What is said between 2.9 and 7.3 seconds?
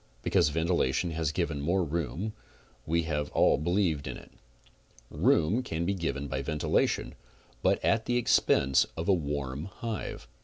have all believed in it. Room can be given by ventilation